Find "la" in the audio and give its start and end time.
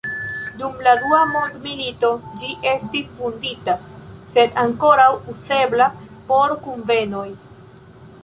0.85-0.93